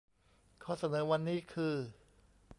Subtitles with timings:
[0.63, 1.75] ข้อเสนอวันนี้คือ